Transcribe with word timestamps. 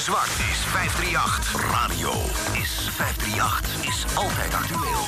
de 0.00 0.06
Zwart 0.06 0.28
is 0.28 0.58
538. 0.58 1.70
Radio 1.70 2.10
is 2.60 2.88
538. 2.90 3.86
Is 3.86 4.16
altijd 4.16 4.54
actueel. 4.54 5.04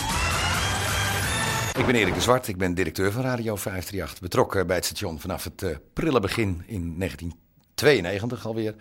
Ik 1.78 1.86
ben 1.86 1.94
Erik 1.94 2.14
de 2.14 2.20
Zwart, 2.20 2.48
ik 2.48 2.56
ben 2.56 2.74
directeur 2.74 3.12
van 3.12 3.22
Radio 3.22 3.56
538. 3.56 4.20
Betrokken 4.20 4.66
bij 4.66 4.76
het 4.76 4.84
station 4.84 5.20
vanaf 5.20 5.44
het 5.44 5.62
uh, 5.62 5.76
prille 5.92 6.20
begin 6.20 6.62
in 6.66 6.98
1992 6.98 8.46
alweer. 8.46 8.74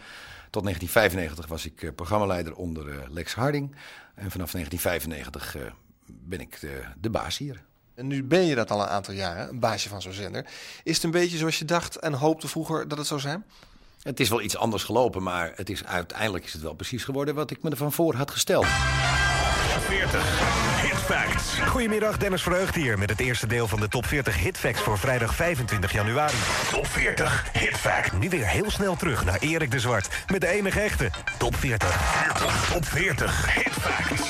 Tot 0.49 0.63
1995 0.63 1.47
was 1.47 1.65
ik 1.65 1.81
uh, 1.81 1.89
programmaleider 1.95 2.55
onder 2.55 2.87
uh, 2.87 2.95
Lex 3.09 3.33
Harding. 3.33 3.75
En 4.15 4.31
vanaf 4.31 4.51
1995 4.51 5.57
ben 6.05 6.39
ik 6.39 6.59
de, 6.59 6.81
de 6.97 7.09
baas 7.09 7.37
hier. 7.37 7.63
En 7.95 8.07
nu 8.07 8.23
ben 8.23 8.45
je 8.45 8.55
dat 8.55 8.71
al 8.71 8.81
een 8.81 8.87
aantal 8.87 9.13
jaren, 9.13 9.49
een 9.49 9.59
baasje 9.59 9.89
van 9.89 10.01
zo'n 10.01 10.13
zender. 10.13 10.45
Is 10.83 10.95
het 10.95 11.03
een 11.03 11.11
beetje 11.11 11.37
zoals 11.37 11.59
je 11.59 11.65
dacht 11.65 11.95
en 11.95 12.13
hoopte 12.13 12.47
vroeger 12.47 12.87
dat 12.87 12.97
het 12.97 13.07
zou 13.07 13.19
zijn? 13.19 13.45
Het 14.03 14.19
is 14.19 14.29
wel 14.29 14.41
iets 14.41 14.57
anders 14.57 14.83
gelopen, 14.83 15.23
maar 15.23 15.51
het 15.55 15.69
is, 15.69 15.85
uiteindelijk 15.85 16.45
is 16.45 16.53
het 16.53 16.61
wel 16.61 16.73
precies 16.73 17.03
geworden 17.03 17.35
wat 17.35 17.51
ik 17.51 17.63
me 17.63 17.69
ervan 17.69 17.91
voor 17.91 18.15
had 18.15 18.31
gesteld. 18.31 18.65
40 19.91 20.81
Hit 20.81 20.99
Facts. 20.99 21.59
Goedemiddag, 21.67 22.17
Dennis 22.17 22.41
Verheugd 22.41 22.75
hier 22.75 22.97
met 22.97 23.09
het 23.09 23.19
eerste 23.19 23.47
deel 23.47 23.67
van 23.67 23.79
de 23.79 23.87
Top 23.87 24.05
40 24.05 24.39
Hit 24.39 24.57
Facts 24.57 24.81
voor 24.81 24.97
vrijdag 24.97 25.35
25 25.35 25.91
januari. 25.91 26.35
Top 26.71 26.87
40 26.87 27.45
Hit 27.53 27.77
Facts. 27.77 28.11
Nu 28.19 28.29
weer 28.29 28.47
heel 28.47 28.71
snel 28.71 28.95
terug 28.95 29.25
naar 29.25 29.37
Erik 29.39 29.71
de 29.71 29.79
Zwart 29.79 30.09
met 30.27 30.41
de 30.41 30.47
enige 30.47 30.79
echte 30.79 31.09
Top 31.37 31.55
40. 31.55 31.89
40. 32.23 32.69
Top 32.71 32.85
40 32.85 33.53
Hit 33.53 33.73
Facts. 33.73 34.29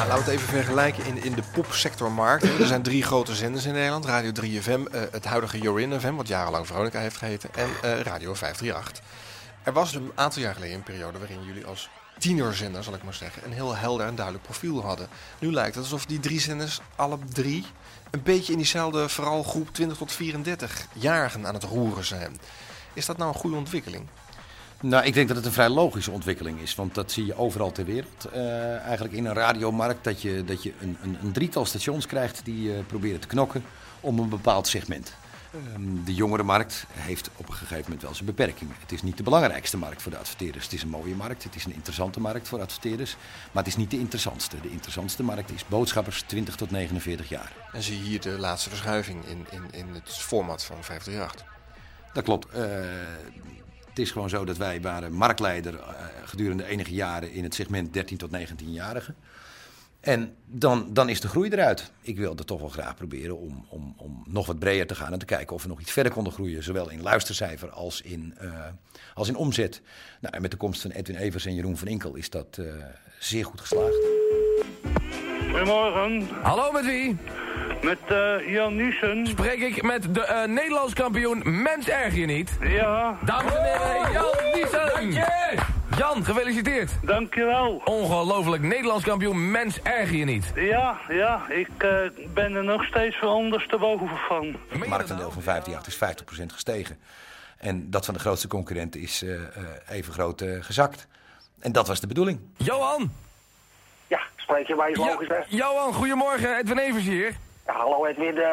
Nou, 0.00 0.12
laten 0.12 0.24
we 0.26 0.30
het 0.30 0.40
even 0.40 0.54
vergelijken 0.54 1.06
in, 1.06 1.22
in 1.22 1.32
de 1.32 1.42
popsectormarkt. 1.52 2.44
Er 2.44 2.66
zijn 2.66 2.82
drie 2.82 3.02
grote 3.02 3.34
zenders 3.34 3.64
in 3.64 3.72
Nederland. 3.72 4.04
Radio 4.04 4.32
3FM, 4.40 4.94
uh, 4.94 5.00
het 5.10 5.24
huidige 5.24 5.58
Jorin 5.58 6.00
FM, 6.00 6.14
wat 6.14 6.28
jarenlang 6.28 6.66
Veronica 6.66 6.98
heeft 7.00 7.16
geheten. 7.16 7.50
En 7.54 7.68
uh, 7.68 8.00
Radio 8.00 8.34
538. 8.34 9.02
Er 9.62 9.72
was 9.72 9.94
een 9.94 10.12
aantal 10.14 10.42
jaar 10.42 10.54
geleden 10.54 10.76
een 10.76 10.82
periode 10.82 11.18
waarin 11.18 11.44
jullie 11.44 11.66
als 11.66 11.90
tienerzender, 12.18 12.84
zal 12.84 12.94
ik 12.94 13.02
maar 13.02 13.14
zeggen, 13.14 13.44
een 13.44 13.52
heel 13.52 13.76
helder 13.76 14.06
en 14.06 14.14
duidelijk 14.14 14.44
profiel 14.44 14.82
hadden. 14.82 15.08
Nu 15.38 15.52
lijkt 15.52 15.74
het 15.74 15.84
alsof 15.84 16.06
die 16.06 16.20
drie 16.20 16.40
zenders, 16.40 16.80
alle 16.96 17.18
drie, 17.32 17.66
een 18.10 18.22
beetje 18.22 18.52
in 18.52 18.58
diezelfde 18.58 19.08
vooral 19.08 19.42
groep 19.42 19.68
20 19.72 19.96
tot 19.96 20.14
34-jarigen 20.14 21.46
aan 21.46 21.54
het 21.54 21.64
roeren 21.64 22.04
zijn. 22.04 22.40
Is 22.92 23.06
dat 23.06 23.16
nou 23.16 23.32
een 23.32 23.40
goede 23.40 23.56
ontwikkeling? 23.56 24.06
Nou, 24.80 25.04
ik 25.04 25.14
denk 25.14 25.28
dat 25.28 25.36
het 25.36 25.46
een 25.46 25.52
vrij 25.52 25.68
logische 25.68 26.10
ontwikkeling 26.10 26.60
is. 26.60 26.74
Want 26.74 26.94
dat 26.94 27.12
zie 27.12 27.26
je 27.26 27.36
overal 27.36 27.72
ter 27.72 27.84
wereld. 27.84 28.28
Uh, 28.34 28.76
eigenlijk 28.76 29.14
in 29.14 29.24
een 29.24 29.34
radiomarkt 29.34 30.04
dat 30.04 30.22
je, 30.22 30.44
dat 30.44 30.62
je 30.62 30.72
een, 30.80 30.96
een, 31.02 31.16
een 31.22 31.32
drietal 31.32 31.64
stations 31.64 32.06
krijgt 32.06 32.40
die 32.44 32.68
uh, 32.68 32.78
proberen 32.86 33.20
te 33.20 33.26
knokken 33.26 33.64
om 34.00 34.18
een 34.18 34.28
bepaald 34.28 34.66
segment. 34.66 35.14
Um, 35.74 36.04
de 36.04 36.14
jongere 36.14 36.42
markt 36.42 36.86
heeft 36.92 37.30
op 37.36 37.48
een 37.48 37.54
gegeven 37.54 37.82
moment 37.82 38.02
wel 38.02 38.14
zijn 38.14 38.26
beperkingen. 38.26 38.74
Het 38.80 38.92
is 38.92 39.02
niet 39.02 39.16
de 39.16 39.22
belangrijkste 39.22 39.76
markt 39.76 40.02
voor 40.02 40.12
de 40.12 40.18
adverteerders. 40.18 40.64
Het 40.64 40.72
is 40.72 40.82
een 40.82 40.88
mooie 40.88 41.14
markt, 41.14 41.44
het 41.44 41.54
is 41.54 41.64
een 41.64 41.74
interessante 41.74 42.20
markt 42.20 42.48
voor 42.48 42.60
adverteerders. 42.60 43.16
Maar 43.52 43.62
het 43.62 43.72
is 43.72 43.76
niet 43.76 43.90
de 43.90 43.98
interessantste. 43.98 44.60
De 44.60 44.70
interessantste 44.70 45.22
markt 45.22 45.50
is 45.50 45.66
boodschappers 45.66 46.22
20 46.22 46.56
tot 46.56 46.70
49 46.70 47.28
jaar. 47.28 47.52
En 47.72 47.82
zie 47.82 47.98
je 47.98 48.04
hier 48.04 48.20
de 48.20 48.38
laatste 48.38 48.68
verschuiving 48.68 49.24
in, 49.24 49.46
in, 49.50 49.62
in 49.70 49.94
het 49.94 50.08
format 50.08 50.64
van 50.64 50.84
538? 50.84 51.46
Dat 52.12 52.24
klopt. 52.24 52.46
Uh, 52.54 52.62
het 52.62 53.59
is 54.00 54.10
gewoon 54.10 54.28
zo 54.28 54.44
dat 54.44 54.56
wij 54.56 54.80
waren 54.80 55.12
marktleider 55.12 55.74
uh, 55.74 55.80
gedurende 56.24 56.64
enige 56.64 56.94
jaren 56.94 57.32
in 57.32 57.42
het 57.42 57.54
segment 57.54 57.92
13 57.92 58.16
tot 58.16 58.30
19-jarigen. 58.36 59.14
En 60.00 60.34
dan, 60.46 60.92
dan 60.92 61.08
is 61.08 61.20
de 61.20 61.28
groei 61.28 61.50
eruit. 61.50 61.92
Ik 62.00 62.16
wilde 62.16 62.44
toch 62.44 62.60
wel 62.60 62.68
graag 62.68 62.94
proberen 62.94 63.38
om, 63.38 63.66
om, 63.68 63.94
om 63.96 64.24
nog 64.26 64.46
wat 64.46 64.58
breder 64.58 64.86
te 64.86 64.94
gaan 64.94 65.12
en 65.12 65.18
te 65.18 65.24
kijken 65.24 65.54
of 65.56 65.62
we 65.62 65.68
nog 65.68 65.80
iets 65.80 65.92
verder 65.92 66.12
konden 66.12 66.32
groeien. 66.32 66.62
Zowel 66.62 66.90
in 66.90 67.02
luistercijfer 67.02 67.70
als 67.70 68.00
in, 68.00 68.34
uh, 68.42 68.66
als 69.14 69.28
in 69.28 69.36
omzet. 69.36 69.82
Nou, 70.20 70.34
en 70.34 70.42
met 70.42 70.50
de 70.50 70.56
komst 70.56 70.82
van 70.82 70.90
Edwin 70.90 71.16
Evers 71.16 71.46
en 71.46 71.54
Jeroen 71.54 71.76
van 71.76 71.88
Inkel 71.88 72.14
is 72.14 72.30
dat 72.30 72.56
uh, 72.60 72.72
zeer 73.18 73.44
goed 73.44 73.60
geslaagd. 73.60 73.98
Goedemorgen. 75.50 76.28
Hallo, 76.42 76.72
met 76.72 76.84
wie? 76.84 77.16
Met 77.82 77.98
uh, 78.10 78.52
Jan 78.52 78.76
Niesen. 78.76 79.26
Spreek 79.26 79.60
ik 79.60 79.82
met 79.82 80.14
de 80.14 80.20
uh, 80.20 80.54
Nederlands 80.54 80.94
kampioen 80.94 81.62
Mens 81.62 81.88
Erg 81.88 82.14
je 82.14 82.26
niet? 82.26 82.56
Ja. 82.60 83.18
Dames 83.24 83.54
en 83.54 83.64
heren, 83.64 84.12
Jan 84.12 84.54
Niesen. 84.54 84.90
Dank 84.94 85.12
je. 85.12 85.58
Jan, 85.96 86.24
gefeliciteerd. 86.24 86.90
Dankjewel. 87.02 87.82
Ongelooflijk, 87.84 88.62
Nederlands 88.62 89.04
kampioen 89.04 89.50
Mens 89.50 89.82
Erg 89.82 90.10
je 90.10 90.24
niet? 90.24 90.52
Ja, 90.54 91.00
ja, 91.08 91.48
ik 91.48 91.68
uh, 91.78 91.98
ben 92.34 92.54
er 92.54 92.64
nog 92.64 92.84
steeds 92.84 93.18
van 93.18 93.28
ondersteboven 93.28 94.08
van. 94.28 94.56
Het 94.68 94.86
marktendeel 94.86 95.30
van 95.30 95.42
538 95.42 95.86
is 95.86 96.42
50% 96.42 96.46
gestegen. 96.46 96.98
En 97.58 97.90
dat 97.90 98.04
van 98.04 98.14
de 98.14 98.20
grootste 98.20 98.48
concurrenten 98.48 99.00
is 99.00 99.24
even 99.88 100.12
groot 100.12 100.44
gezakt. 100.60 101.06
En 101.60 101.72
dat 101.72 101.86
was 101.88 102.00
de 102.00 102.06
bedoeling. 102.06 102.40
Johan. 102.56 103.12
Ja, 104.06 104.20
spreek 104.36 104.66
je 104.66 104.74
mij 104.74 104.94
logisch, 104.94 105.28
hè? 105.28 105.40
Johan, 105.48 105.92
goedemorgen. 105.92 106.56
Edwin 106.58 106.78
Evers 106.78 107.04
hier. 107.04 107.34
Ja, 107.70 107.76
hallo 107.76 108.06
Edwin. 108.06 108.36
Uh, 108.36 108.46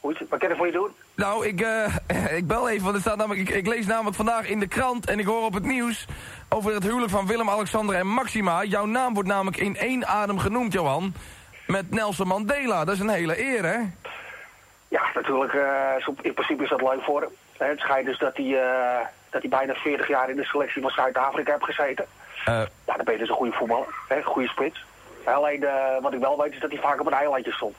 hoe 0.00 0.12
is 0.12 0.18
het? 0.18 0.28
Wat 0.28 0.38
kan 0.38 0.50
ik 0.50 0.56
voor 0.56 0.66
je 0.66 0.72
doen? 0.72 0.90
Nou, 1.14 1.46
ik, 1.46 1.60
uh, 1.60 1.96
ik 2.40 2.46
bel 2.46 2.68
even, 2.68 2.82
want 2.82 2.94
er 2.94 3.00
staat 3.00 3.16
namelijk, 3.16 3.48
ik, 3.48 3.54
ik, 3.54 3.66
lees 3.66 3.86
namelijk 3.86 4.16
vandaag 4.16 4.48
in 4.48 4.60
de 4.60 4.68
krant 4.68 5.06
en 5.06 5.18
ik 5.18 5.26
hoor 5.26 5.44
op 5.44 5.54
het 5.54 5.64
nieuws 5.64 6.06
over 6.48 6.74
het 6.74 6.82
huwelijk 6.82 7.10
van 7.10 7.26
Willem, 7.26 7.50
Alexander 7.50 7.94
en 7.94 8.06
Maxima. 8.06 8.64
Jouw 8.64 8.84
naam 8.84 9.14
wordt 9.14 9.28
namelijk 9.28 9.56
in 9.56 9.76
één 9.76 10.06
adem 10.06 10.38
genoemd, 10.38 10.72
Johan. 10.72 11.14
Met 11.66 11.90
Nelson 11.90 12.26
Mandela. 12.26 12.84
Dat 12.84 12.94
is 12.94 13.00
een 13.00 13.08
hele 13.08 13.40
eer, 13.40 13.64
hè? 13.64 13.78
Ja, 14.88 15.02
natuurlijk. 15.14 15.52
Uh, 15.52 16.08
in 16.20 16.34
principe 16.34 16.62
is 16.62 16.70
dat 16.70 16.82
leuk 16.82 17.02
voor 17.02 17.20
hem. 17.20 17.30
Het 17.68 17.78
schijnt 17.78 18.06
dus 18.06 18.18
dat 18.18 18.36
hij, 18.36 18.46
uh, 18.46 19.06
dat 19.30 19.40
hij 19.40 19.50
bijna 19.50 19.74
40 19.74 20.08
jaar 20.08 20.30
in 20.30 20.36
de 20.36 20.44
selectie 20.44 20.82
van 20.82 20.90
Zuid-Afrika 20.90 21.52
heeft 21.52 21.64
gezeten. 21.64 22.06
Uh, 22.48 22.62
ja, 22.84 22.94
dan 22.96 23.04
ben 23.04 23.14
je 23.14 23.20
dus 23.20 23.28
een 23.28 23.34
goede 23.34 23.56
voetballer. 23.56 23.94
Hè? 24.08 24.16
Een 24.16 24.24
goede 24.24 24.48
spits. 24.48 24.84
Alleen 25.24 25.66
wat 26.00 26.12
ik 26.12 26.20
wel 26.20 26.38
weet 26.42 26.52
is 26.52 26.60
dat 26.60 26.70
hij 26.70 26.80
vaak 26.80 27.00
op 27.00 27.06
een 27.06 27.12
eilandje 27.12 27.52
stond. 27.52 27.76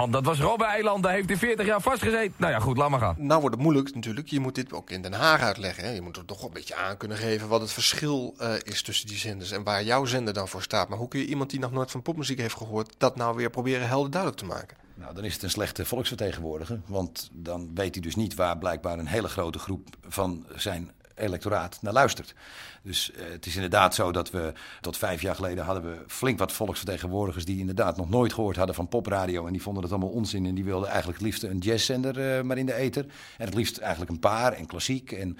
Man, 0.00 0.10
dat 0.10 0.24
was 0.24 0.40
Robben-eiland. 0.40 1.02
Daar 1.02 1.12
heeft 1.12 1.28
hij 1.28 1.36
40 1.36 1.66
jaar 1.66 1.80
vastgezeten. 1.80 2.34
Nou 2.36 2.52
ja, 2.52 2.58
goed, 2.58 2.76
laat 2.76 2.90
maar 2.90 3.00
gaan. 3.00 3.14
Nou 3.18 3.40
wordt 3.40 3.54
het 3.54 3.64
moeilijk 3.64 3.94
natuurlijk. 3.94 4.28
Je 4.28 4.40
moet 4.40 4.54
dit 4.54 4.72
ook 4.72 4.90
in 4.90 5.02
Den 5.02 5.12
Haag 5.12 5.40
uitleggen. 5.40 5.84
Hè? 5.84 5.90
Je 5.90 6.00
moet 6.00 6.16
er 6.16 6.24
toch 6.24 6.38
wel 6.38 6.46
een 6.46 6.54
beetje 6.54 6.74
aan 6.74 6.96
kunnen 6.96 7.16
geven 7.16 7.48
wat 7.48 7.60
het 7.60 7.72
verschil 7.72 8.34
uh, 8.40 8.52
is 8.62 8.82
tussen 8.82 9.06
die 9.06 9.16
zenders. 9.16 9.50
En 9.50 9.62
waar 9.62 9.84
jouw 9.84 10.04
zender 10.04 10.34
dan 10.34 10.48
voor 10.48 10.62
staat. 10.62 10.88
Maar 10.88 10.98
hoe 10.98 11.08
kun 11.08 11.20
je 11.20 11.26
iemand 11.26 11.50
die 11.50 11.60
nog 11.60 11.72
nooit 11.72 11.90
van 11.90 12.02
popmuziek 12.02 12.38
heeft 12.38 12.56
gehoord... 12.56 12.94
dat 12.98 13.16
nou 13.16 13.36
weer 13.36 13.50
proberen 13.50 13.88
helder 13.88 14.10
duidelijk 14.10 14.40
te 14.40 14.46
maken? 14.48 14.76
Nou, 14.94 15.14
dan 15.14 15.24
is 15.24 15.34
het 15.34 15.42
een 15.42 15.50
slechte 15.50 15.84
volksvertegenwoordiger. 15.84 16.80
Want 16.86 17.28
dan 17.32 17.70
weet 17.74 17.94
hij 17.94 18.02
dus 18.02 18.16
niet 18.16 18.34
waar 18.34 18.58
blijkbaar 18.58 18.98
een 18.98 19.06
hele 19.06 19.28
grote 19.28 19.58
groep 19.58 19.88
van 20.08 20.46
zijn 20.56 20.90
electoraat 21.20 21.78
naar 21.80 21.92
luistert. 21.92 22.34
Dus 22.82 23.10
uh, 23.10 23.30
het 23.30 23.46
is 23.46 23.54
inderdaad 23.54 23.94
zo 23.94 24.12
dat 24.12 24.30
we 24.30 24.52
tot 24.80 24.96
vijf 24.96 25.22
jaar 25.22 25.34
geleden 25.34 25.64
hadden 25.64 25.82
we 25.82 26.04
flink 26.06 26.38
wat 26.38 26.52
volksvertegenwoordigers 26.52 27.44
die 27.44 27.58
inderdaad 27.58 27.96
nog 27.96 28.08
nooit 28.08 28.32
gehoord 28.32 28.56
hadden 28.56 28.74
van 28.74 28.88
popradio. 28.88 29.46
En 29.46 29.52
die 29.52 29.62
vonden 29.62 29.82
het 29.82 29.92
allemaal 29.92 30.10
onzin 30.10 30.46
en 30.46 30.54
die 30.54 30.64
wilden 30.64 30.88
eigenlijk 30.88 31.18
het 31.18 31.26
liefst 31.26 31.42
een 31.42 31.58
jazzzender 31.58 32.36
uh, 32.36 32.42
maar 32.42 32.58
in 32.58 32.66
de 32.66 32.74
ether. 32.74 33.04
En 33.38 33.44
het 33.44 33.54
liefst 33.54 33.78
eigenlijk 33.78 34.10
een 34.10 34.18
paar 34.18 34.52
en 34.52 34.66
klassiek. 34.66 35.12
En 35.12 35.38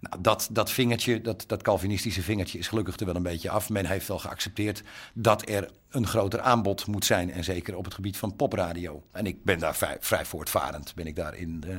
nou, 0.00 0.20
dat, 0.20 0.48
dat 0.52 0.70
vingertje, 0.70 1.20
dat, 1.20 1.44
dat 1.46 1.62
Calvinistische 1.62 2.22
vingertje 2.22 2.58
is 2.58 2.68
gelukkig 2.68 2.96
er 2.96 3.06
wel 3.06 3.16
een 3.16 3.22
beetje 3.22 3.50
af. 3.50 3.70
Men 3.70 3.86
heeft 3.86 4.08
wel 4.08 4.18
geaccepteerd 4.18 4.82
dat 5.14 5.48
er 5.48 5.70
een 5.90 6.06
groter 6.06 6.40
aanbod 6.40 6.86
moet 6.86 7.04
zijn. 7.04 7.32
En 7.32 7.44
zeker 7.44 7.76
op 7.76 7.84
het 7.84 7.94
gebied 7.94 8.16
van 8.16 8.36
popradio. 8.36 9.02
En 9.12 9.26
ik 9.26 9.44
ben 9.44 9.58
daar 9.58 9.98
vrij, 10.00 10.24
voortvarend 10.24 10.94
ben 10.94 11.06
ik 11.06 11.16
daarin 11.16 11.62
uh, 11.66 11.78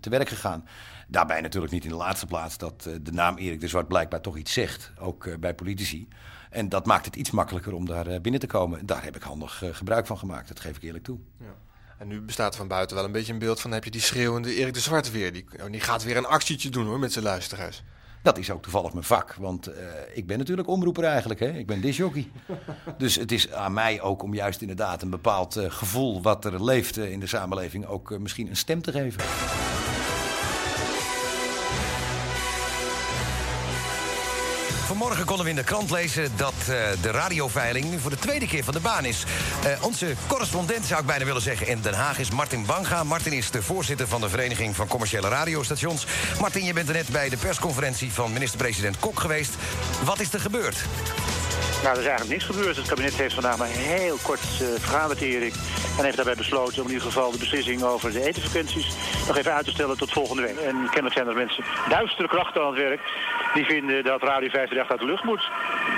te 0.00 0.10
werk 0.10 0.28
gegaan. 0.28 0.64
Daarbij 1.08 1.40
natuurlijk 1.40 1.72
niet 1.72 1.84
in 1.84 1.90
de 1.90 1.96
laatste 1.96 2.26
plaats 2.26 2.58
dat 2.58 2.84
uh, 2.88 2.94
de 3.02 3.12
naam 3.12 3.36
Erik 3.36 3.60
de 3.60 3.68
Zwart 3.68 3.88
blijkbaar 3.88 4.20
toch 4.20 4.36
iets 4.36 4.52
zegt. 4.52 4.92
Ook 4.98 5.24
uh, 5.24 5.36
bij 5.36 5.54
politici. 5.54 6.08
En 6.50 6.68
dat 6.68 6.86
maakt 6.86 7.04
het 7.04 7.16
iets 7.16 7.30
makkelijker 7.30 7.74
om 7.74 7.86
daar 7.86 8.20
binnen 8.20 8.40
te 8.40 8.46
komen. 8.46 8.86
Daar 8.86 9.04
heb 9.04 9.16
ik 9.16 9.22
handig 9.22 9.62
gebruik 9.72 10.06
van 10.06 10.18
gemaakt, 10.18 10.48
dat 10.48 10.60
geef 10.60 10.76
ik 10.76 10.82
eerlijk 10.82 11.04
toe. 11.04 11.18
Ja. 11.38 11.54
En 12.00 12.08
nu 12.08 12.20
bestaat 12.20 12.56
van 12.56 12.68
buiten 12.68 12.96
wel 12.96 13.04
een 13.04 13.12
beetje 13.12 13.32
een 13.32 13.38
beeld 13.38 13.60
van... 13.60 13.70
heb 13.70 13.84
je 13.84 13.90
die 13.90 14.00
schreeuwende 14.00 14.54
Erik 14.54 14.74
de 14.74 14.80
Zwart 14.80 15.10
weer. 15.10 15.32
Die, 15.32 15.44
die 15.70 15.80
gaat 15.80 16.02
weer 16.02 16.16
een 16.16 16.26
actietje 16.26 16.68
doen 16.68 16.86
hoor, 16.86 16.98
met 16.98 17.12
zijn 17.12 17.24
luisteraars. 17.24 17.82
Dat 18.22 18.38
is 18.38 18.50
ook 18.50 18.62
toevallig 18.62 18.92
mijn 18.92 19.04
vak, 19.04 19.34
want 19.34 19.68
uh, 19.68 19.74
ik 20.14 20.26
ben 20.26 20.38
natuurlijk 20.38 20.68
omroeper 20.68 21.04
eigenlijk. 21.04 21.40
Hè? 21.40 21.50
Ik 21.50 21.66
ben 21.66 21.80
disjockey. 21.80 22.30
dus 22.98 23.14
het 23.14 23.32
is 23.32 23.52
aan 23.52 23.72
mij 23.72 24.00
ook 24.00 24.22
om 24.22 24.34
juist 24.34 24.60
inderdaad 24.60 25.02
een 25.02 25.10
bepaald 25.10 25.56
uh, 25.56 25.70
gevoel... 25.70 26.22
wat 26.22 26.44
er 26.44 26.64
leeft 26.64 26.98
uh, 26.98 27.10
in 27.10 27.20
de 27.20 27.26
samenleving 27.26 27.86
ook 27.86 28.18
misschien 28.18 28.48
een 28.48 28.56
stem 28.56 28.82
te 28.82 28.92
geven. 28.92 29.20
Vanmorgen 35.00 35.26
konden 35.26 35.44
we 35.44 35.50
in 35.50 35.56
de 35.56 35.64
krant 35.64 35.90
lezen 35.90 36.32
dat 36.36 36.54
uh, 36.60 36.66
de 37.02 37.10
radioveiling 37.10 37.90
nu 37.90 37.98
voor 37.98 38.10
de 38.10 38.16
tweede 38.16 38.46
keer 38.46 38.64
van 38.64 38.74
de 38.74 38.80
baan 38.80 39.04
is. 39.04 39.24
Uh, 39.66 39.84
onze 39.84 40.14
correspondent, 40.26 40.86
zou 40.86 41.00
ik 41.00 41.06
bijna 41.06 41.24
willen 41.24 41.42
zeggen, 41.42 41.66
in 41.66 41.80
Den 41.80 41.94
Haag 41.94 42.18
is 42.18 42.30
Martin 42.30 42.66
Banga. 42.66 43.04
Martin 43.04 43.32
is 43.32 43.50
de 43.50 43.62
voorzitter 43.62 44.08
van 44.08 44.20
de 44.20 44.28
Vereniging 44.28 44.76
van 44.76 44.86
Commerciële 44.86 45.28
Radiostations. 45.28 46.06
Martin, 46.40 46.64
je 46.64 46.72
bent 46.72 46.88
er 46.88 46.94
net 46.94 47.08
bij 47.08 47.28
de 47.28 47.36
persconferentie 47.36 48.12
van 48.12 48.32
minister-president 48.32 48.98
Kok 48.98 49.20
geweest. 49.20 49.54
Wat 50.04 50.20
is 50.20 50.32
er 50.32 50.40
gebeurd? 50.40 50.76
Nou, 51.82 51.94
er 51.94 52.00
is 52.00 52.08
eigenlijk 52.08 52.28
niks 52.28 52.44
gebeurd. 52.44 52.76
Het 52.76 52.88
kabinet 52.88 53.14
heeft 53.14 53.34
vandaag 53.34 53.56
maar 53.56 53.68
heel 53.68 54.16
kort 54.22 54.40
uh, 54.40 54.68
vergaderd, 54.78 55.22
En 55.22 56.04
heeft 56.04 56.16
daarbij 56.16 56.34
besloten 56.34 56.82
om 56.82 56.88
in 56.88 56.92
ieder 56.92 57.06
geval 57.06 57.30
de 57.30 57.38
beslissing 57.38 57.82
over 57.82 58.12
de 58.12 58.24
etenfrequenties 58.24 58.86
nog 59.26 59.36
even 59.36 59.54
uit 59.54 59.64
te 59.64 59.70
stellen 59.70 59.96
tot 59.96 60.12
volgende 60.12 60.42
week. 60.42 60.56
En 60.56 60.76
kennelijk 60.82 61.14
zijn 61.14 61.26
er 61.26 61.34
mensen, 61.34 61.64
duistere 61.88 62.28
krachten 62.28 62.62
aan 62.62 62.66
het 62.66 62.76
werk, 62.76 63.00
die 63.54 63.64
vinden 63.64 64.04
dat 64.04 64.22
Radio 64.22 64.48
538 64.48 64.90
uit 64.90 65.00
de 65.00 65.06
lucht 65.06 65.24
moet. 65.24 65.50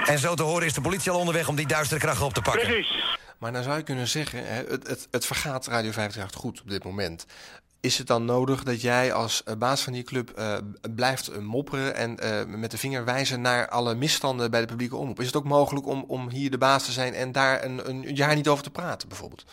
En 0.07 0.19
zo 0.19 0.35
te 0.35 0.43
horen 0.43 0.67
is 0.67 0.75
de 0.75 0.81
politie 0.81 1.11
al 1.11 1.19
onderweg 1.19 1.49
om 1.49 1.57
die 1.57 1.67
duistere 1.67 2.01
krachten 2.01 2.27
op 2.27 2.35
te 2.35 2.43
pakken. 2.43 2.67
Precies. 2.67 3.19
Maar 3.39 3.53
dan 3.53 3.63
zou 3.63 3.77
je 3.77 3.83
kunnen 3.83 4.09
zeggen, 4.09 4.47
het, 4.47 4.89
het, 4.89 5.09
het 5.11 5.27
vergaat 5.27 5.67
Radio 5.67 5.91
538 5.91 6.41
goed 6.41 6.61
op 6.61 6.69
dit 6.69 6.85
moment. 6.85 7.27
Is 7.83 7.99
het 7.99 8.07
dan 8.07 8.25
nodig 8.25 8.63
dat 8.63 8.81
jij 8.81 9.13
als 9.13 9.43
eh, 9.45 9.57
baas 9.57 9.83
van 9.83 9.93
die 9.93 10.03
club 10.03 10.39
uh, 10.39 10.57
blijft 10.95 11.29
eh, 11.29 11.39
mopperen 11.39 11.95
en 11.95 12.61
met 12.61 12.71
de 12.71 12.79
vinger 12.79 13.05
wijzen 13.05 13.41
naar 13.41 13.69
alle 13.69 13.95
misstanden 13.95 14.51
bij 14.51 14.61
de 14.61 14.67
publieke 14.67 14.97
omroep? 14.97 15.21
Is 15.21 15.27
het 15.27 15.37
ook 15.37 15.45
mogelijk 15.45 15.87
om, 15.87 16.05
om 16.07 16.29
hier 16.31 16.51
de 16.51 16.59
baas 16.59 16.85
te 16.85 16.93
zijn 16.93 17.15
en 17.15 17.33
daar 17.33 17.65
een, 17.65 17.89
een 17.89 18.15
jaar 18.15 18.35
niet 18.35 18.49
over 18.49 18.65
te 18.65 18.71
praten, 18.71 19.09
bijvoorbeeld? 19.09 19.45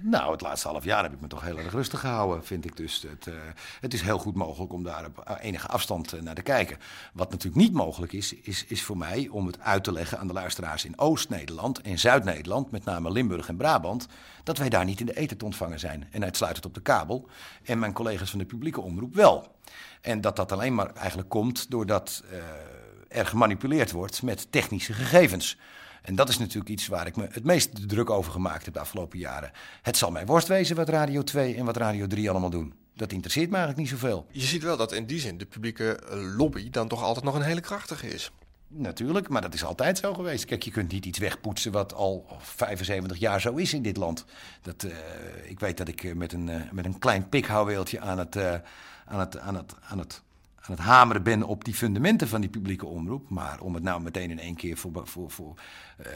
Nou, 0.00 0.32
het 0.32 0.40
laatste 0.40 0.68
half 0.68 0.84
jaar 0.84 1.02
heb 1.02 1.12
ik 1.12 1.20
me 1.20 1.26
toch 1.26 1.40
heel 1.40 1.58
erg 1.58 1.72
rustig 1.72 2.00
gehouden, 2.00 2.44
vind 2.44 2.64
ik. 2.64 2.76
Dus 2.76 3.02
het, 3.02 3.26
uh, 3.26 3.34
het 3.80 3.94
is 3.94 4.02
heel 4.02 4.18
goed 4.18 4.34
mogelijk 4.34 4.72
om 4.72 4.82
daar 4.82 5.04
op 5.04 5.36
enige 5.40 5.66
afstand 5.66 6.14
uh, 6.14 6.20
naar 6.20 6.34
te 6.34 6.42
kijken. 6.42 6.78
Wat 7.12 7.30
natuurlijk 7.30 7.62
niet 7.62 7.72
mogelijk 7.72 8.12
is, 8.12 8.32
is, 8.32 8.64
is 8.64 8.82
voor 8.82 8.96
mij 8.96 9.28
om 9.30 9.46
het 9.46 9.60
uit 9.60 9.84
te 9.84 9.92
leggen 9.92 10.18
aan 10.18 10.26
de 10.26 10.32
luisteraars 10.32 10.84
in 10.84 10.98
Oost-Nederland 10.98 11.80
en 11.80 11.98
Zuid-Nederland, 11.98 12.70
met 12.70 12.84
name 12.84 13.10
Limburg 13.10 13.48
en 13.48 13.56
Brabant, 13.56 14.06
dat 14.42 14.58
wij 14.58 14.68
daar 14.68 14.84
niet 14.84 15.00
in 15.00 15.06
de 15.06 15.16
eten 15.16 15.36
te 15.36 15.44
ontvangen 15.44 15.78
zijn. 15.78 16.08
En 16.10 16.24
uitsluitend 16.24 16.66
op 16.66 16.74
de 16.74 16.82
kabel. 16.82 17.28
En 17.62 17.78
mijn 17.78 17.92
collega's 17.92 18.30
van 18.30 18.38
de 18.38 18.44
publieke 18.44 18.80
omroep 18.80 19.14
wel. 19.14 19.56
En 20.00 20.20
dat 20.20 20.36
dat 20.36 20.52
alleen 20.52 20.74
maar 20.74 20.94
eigenlijk 20.94 21.28
komt 21.28 21.70
doordat 21.70 22.22
uh, 22.30 22.38
er 23.08 23.26
gemanipuleerd 23.26 23.90
wordt 23.90 24.22
met 24.22 24.52
technische 24.52 24.92
gegevens. 24.92 25.58
En 26.06 26.14
dat 26.14 26.28
is 26.28 26.38
natuurlijk 26.38 26.68
iets 26.68 26.86
waar 26.86 27.06
ik 27.06 27.16
me 27.16 27.26
het 27.30 27.44
meest 27.44 27.88
druk 27.88 28.10
over 28.10 28.32
gemaakt 28.32 28.64
heb 28.64 28.74
de 28.74 28.80
afgelopen 28.80 29.18
jaren. 29.18 29.50
Het 29.82 29.96
zal 29.96 30.10
mij 30.10 30.26
worst 30.26 30.48
wezen 30.48 30.76
wat 30.76 30.88
Radio 30.88 31.22
2 31.22 31.54
en 31.54 31.64
wat 31.64 31.76
Radio 31.76 32.06
3 32.06 32.30
allemaal 32.30 32.50
doen. 32.50 32.74
Dat 32.94 33.12
interesseert 33.12 33.50
me 33.50 33.56
eigenlijk 33.56 33.90
niet 33.90 34.00
zoveel. 34.00 34.26
Je 34.30 34.40
ziet 34.40 34.62
wel 34.62 34.76
dat 34.76 34.92
in 34.92 35.06
die 35.06 35.20
zin 35.20 35.38
de 35.38 35.46
publieke 35.46 36.00
lobby 36.36 36.70
dan 36.70 36.88
toch 36.88 37.02
altijd 37.02 37.24
nog 37.24 37.34
een 37.34 37.42
hele 37.42 37.60
krachtige 37.60 38.08
is. 38.08 38.30
Natuurlijk, 38.68 39.28
maar 39.28 39.42
dat 39.42 39.54
is 39.54 39.64
altijd 39.64 39.98
zo 39.98 40.14
geweest. 40.14 40.44
Kijk, 40.44 40.62
je 40.62 40.70
kunt 40.70 40.92
niet 40.92 41.06
iets 41.06 41.18
wegpoetsen 41.18 41.72
wat 41.72 41.94
al 41.94 42.26
75 42.38 43.18
jaar 43.18 43.40
zo 43.40 43.54
is 43.54 43.74
in 43.74 43.82
dit 43.82 43.96
land. 43.96 44.24
Dat, 44.62 44.84
uh, 44.84 44.92
ik 45.44 45.60
weet 45.60 45.76
dat 45.76 45.88
ik 45.88 46.04
eh, 46.04 46.14
met 46.14 46.32
een, 46.32 46.48
uh, 46.48 46.56
met 46.72 46.84
een 46.84 46.98
klein 46.98 47.28
pikhouweeltje 47.28 48.00
aan 48.00 48.18
het, 48.18 48.36
uh, 48.36 48.54
aan 49.04 49.20
het, 49.20 49.38
aan 49.38 49.54
het, 49.56 49.74
aan 49.80 49.98
het 49.98 50.22
aan 50.68 50.74
het 50.74 50.84
hameren 50.84 51.22
ben 51.22 51.42
op 51.42 51.64
die 51.64 51.74
fundamenten 51.74 52.28
van 52.28 52.40
die 52.40 52.50
publieke 52.50 52.86
omroep. 52.86 53.28
Maar 53.28 53.60
om 53.60 53.74
het 53.74 53.82
nou 53.82 54.00
meteen 54.00 54.30
in 54.30 54.38
één 54.38 54.54
keer 54.54 54.76
voor, 54.76 54.90
voor, 55.04 55.30
voor 55.30 55.54
uh, 56.00 56.06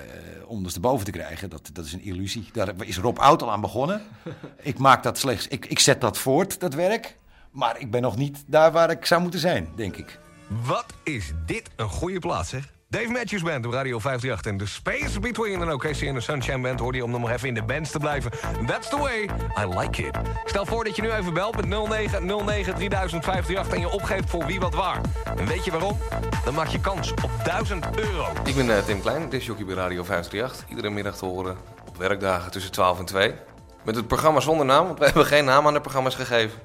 ondersteboven 0.46 1.04
te 1.04 1.10
krijgen, 1.10 1.50
dat, 1.50 1.70
dat 1.72 1.84
is 1.84 1.92
een 1.92 2.02
illusie. 2.02 2.48
Daar 2.52 2.74
is 2.84 2.98
Rob 2.98 3.18
Oud 3.18 3.42
al 3.42 3.50
aan 3.50 3.60
begonnen. 3.60 4.02
Ik 4.62 4.78
maak 4.78 5.02
dat 5.02 5.18
slechts, 5.18 5.48
ik, 5.48 5.66
ik 5.66 5.78
zet 5.78 6.00
dat 6.00 6.18
voort, 6.18 6.60
dat 6.60 6.74
werk. 6.74 7.18
Maar 7.50 7.80
ik 7.80 7.90
ben 7.90 8.02
nog 8.02 8.16
niet 8.16 8.44
daar 8.46 8.72
waar 8.72 8.90
ik 8.90 9.06
zou 9.06 9.22
moeten 9.22 9.40
zijn, 9.40 9.68
denk 9.76 9.96
ik. 9.96 10.18
Wat 10.64 10.86
is 11.02 11.32
dit 11.46 11.70
een 11.76 11.88
goede 11.88 12.18
plaats, 12.18 12.48
zeg? 12.48 12.72
Dave 12.90 13.08
Matthews 13.08 13.42
Band 13.42 13.66
op 13.66 13.72
Radio 13.72 13.98
538. 13.98 14.52
En 14.52 14.58
The 14.58 14.66
Space 14.66 15.20
Between. 15.20 15.60
En 15.60 15.68
ook 15.68 15.80
Casey 15.80 16.06
in 16.06 16.14
de 16.14 16.20
Sunshine 16.20 16.60
Band 16.60 16.80
hoorde 16.80 16.98
je 16.98 17.04
om 17.04 17.10
nog 17.10 17.30
even 17.30 17.48
in 17.48 17.54
de 17.54 17.62
bands 17.62 17.90
te 17.90 17.98
blijven. 17.98 18.30
That's 18.66 18.88
the 18.88 18.98
way 18.98 19.22
I 19.58 19.78
like 19.78 20.02
it. 20.02 20.18
Stel 20.44 20.66
voor 20.66 20.84
dat 20.84 20.96
je 20.96 21.02
nu 21.02 21.10
even 21.10 21.34
belt 21.34 21.56
met 21.56 21.66
0909 21.66 22.74
3058 22.74 23.74
en 23.74 23.80
je 23.80 23.90
opgeeft 23.90 24.30
voor 24.30 24.46
wie 24.46 24.60
wat 24.60 24.74
waar. 24.74 25.00
En 25.36 25.46
weet 25.46 25.64
je 25.64 25.70
waarom? 25.70 25.98
Dan 26.44 26.54
maak 26.54 26.66
je 26.66 26.80
kans 26.80 27.10
op 27.10 27.30
1000 27.44 27.98
euro. 27.98 28.26
Ik 28.44 28.54
ben 28.54 28.66
uh, 28.66 28.78
Tim 28.78 29.00
Klein, 29.00 29.28
disjockey 29.28 29.64
bij 29.64 29.74
Radio 29.74 30.04
538. 30.04 30.68
Iedere 30.68 30.90
middag 30.90 31.16
te 31.16 31.24
horen 31.24 31.56
op 31.88 31.96
werkdagen 31.96 32.50
tussen 32.50 32.72
12 32.72 32.98
en 32.98 33.04
2. 33.04 33.34
Met 33.82 33.96
het 33.96 34.06
programma 34.06 34.40
zonder 34.40 34.66
naam, 34.66 34.86
want 34.86 34.98
we 34.98 35.04
hebben 35.10 35.26
geen 35.26 35.44
naam 35.44 35.66
aan 35.66 35.74
de 35.74 35.80
programma's 35.80 36.14
gegeven. 36.14 36.58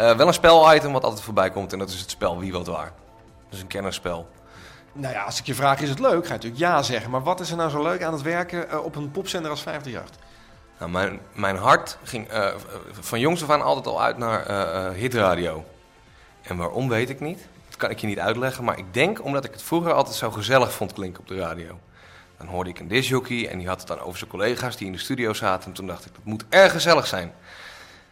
Uh, 0.00 0.16
wel 0.16 0.26
een 0.26 0.34
spelitem 0.34 0.92
wat 0.92 1.04
altijd 1.04 1.22
voorbij 1.22 1.50
komt 1.50 1.72
en 1.72 1.78
dat 1.78 1.88
is 1.88 2.00
het 2.00 2.10
spel 2.10 2.38
Wie 2.38 2.52
Wat 2.52 2.66
Waar. 2.66 2.92
Dat 3.44 3.52
is 3.52 3.60
een 3.60 3.66
kennisspel. 3.66 4.28
Nou 4.92 5.14
ja, 5.14 5.22
als 5.22 5.38
ik 5.38 5.46
je 5.46 5.54
vraag, 5.54 5.80
is 5.80 5.88
het 5.88 5.98
leuk? 5.98 6.22
Ga 6.22 6.28
je 6.28 6.34
natuurlijk 6.34 6.60
ja 6.60 6.82
zeggen. 6.82 7.10
Maar 7.10 7.22
wat 7.22 7.40
is 7.40 7.50
er 7.50 7.56
nou 7.56 7.70
zo 7.70 7.82
leuk 7.82 8.02
aan 8.02 8.12
het 8.12 8.22
werken 8.22 8.66
uh, 8.70 8.84
op 8.84 8.96
een 8.96 9.10
popzender 9.10 9.50
als 9.50 9.62
538? 9.62 10.26
Nou, 10.78 10.90
mijn, 10.90 11.20
mijn 11.32 11.56
hart 11.56 11.98
ging 12.02 12.32
uh, 12.32 12.48
van 12.90 13.20
jongs 13.20 13.42
af 13.42 13.50
aan 13.50 13.62
altijd 13.62 13.86
al 13.86 14.02
uit 14.02 14.18
naar 14.18 14.50
uh, 14.50 14.90
hitradio. 14.90 15.64
En 16.42 16.56
waarom 16.56 16.88
weet 16.88 17.10
ik 17.10 17.20
niet. 17.20 17.46
Dat 17.68 17.76
kan 17.76 17.90
ik 17.90 17.98
je 17.98 18.06
niet 18.06 18.18
uitleggen. 18.18 18.64
Maar 18.64 18.78
ik 18.78 18.94
denk 18.94 19.24
omdat 19.24 19.44
ik 19.44 19.52
het 19.52 19.62
vroeger 19.62 19.92
altijd 19.92 20.16
zo 20.16 20.30
gezellig 20.30 20.72
vond 20.72 20.92
klinken 20.92 21.20
op 21.20 21.28
de 21.28 21.36
radio. 21.36 21.78
Dan 22.38 22.46
hoorde 22.46 22.70
ik 22.70 22.78
een 22.78 22.88
disjockey 22.88 23.48
en 23.48 23.58
die 23.58 23.68
had 23.68 23.78
het 23.78 23.88
dan 23.88 24.00
over 24.00 24.18
zijn 24.18 24.30
collega's 24.30 24.76
die 24.76 24.86
in 24.86 24.92
de 24.92 24.98
studio 24.98 25.32
zaten. 25.32 25.68
En 25.68 25.72
toen 25.74 25.86
dacht 25.86 26.06
ik, 26.06 26.14
dat 26.14 26.24
moet 26.24 26.44
erg 26.48 26.72
gezellig 26.72 27.06
zijn. 27.06 27.32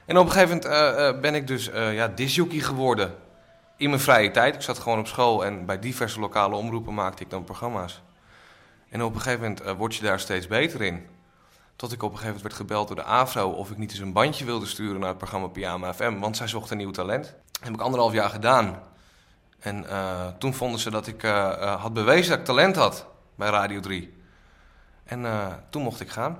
En 0.04 0.18
op 0.18 0.26
een 0.26 0.32
gegeven 0.32 0.58
moment 0.58 1.20
ben 1.20 1.34
ik 1.34 1.46
dus 1.46 1.70
ja, 1.72 2.08
disjockey 2.08 2.58
geworden 2.58 3.14
in 3.76 3.88
mijn 3.88 4.00
vrije 4.00 4.30
tijd. 4.30 4.54
Ik 4.54 4.62
zat 4.62 4.78
gewoon 4.78 4.98
op 4.98 5.06
school 5.06 5.44
en 5.44 5.66
bij 5.66 5.78
diverse 5.78 6.20
lokale 6.20 6.56
omroepen 6.56 6.94
maakte 6.94 7.22
ik 7.22 7.30
dan 7.30 7.44
programma's. 7.44 8.02
En 8.88 9.02
op 9.02 9.14
een 9.14 9.20
gegeven 9.20 9.40
moment 9.40 9.62
uh, 9.62 9.72
word 9.72 9.94
je 9.94 10.02
daar 10.02 10.20
steeds 10.20 10.46
beter 10.46 10.82
in. 10.82 11.06
Tot 11.76 11.92
ik 11.92 12.02
op 12.02 12.10
een 12.10 12.18
gegeven 12.18 12.36
moment 12.36 12.42
werd 12.42 12.54
gebeld 12.54 12.86
door 12.86 12.96
de 12.96 13.04
AVRO 13.04 13.50
of 13.50 13.70
ik 13.70 13.76
niet 13.76 13.90
eens 13.90 14.00
een 14.00 14.12
bandje 14.12 14.44
wilde 14.44 14.66
sturen 14.66 15.00
naar 15.00 15.08
het 15.08 15.18
programma 15.18 15.46
Pyjama 15.46 15.94
FM, 15.94 16.18
want 16.18 16.36
zij 16.36 16.48
zocht 16.48 16.70
een 16.70 16.76
nieuw 16.76 16.90
talent. 16.90 17.24
Dat 17.24 17.64
heb 17.64 17.74
ik 17.74 17.80
anderhalf 17.80 18.12
jaar 18.12 18.30
gedaan. 18.30 18.82
En 19.58 19.84
uh, 19.84 20.26
toen 20.38 20.54
vonden 20.54 20.80
ze 20.80 20.90
dat 20.90 21.06
ik 21.06 21.22
uh, 21.22 21.82
had 21.82 21.92
bewezen 21.92 22.30
dat 22.30 22.38
ik 22.38 22.44
talent 22.44 22.76
had 22.76 23.06
bij 23.34 23.48
Radio 23.48 23.80
3. 23.80 24.14
En 25.04 25.26
toen 25.70 25.82
mocht 25.82 26.00
ik 26.00 26.08
gaan. 26.08 26.38